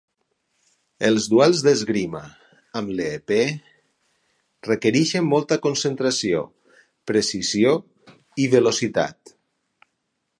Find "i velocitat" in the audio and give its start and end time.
8.45-9.35